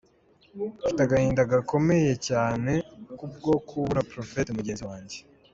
[0.33, 0.47] Ati:
[0.81, 2.71] “Mfite agahinda gakomeye cyane
[3.17, 5.19] kubwo kubura Prophet mugenzi wange.”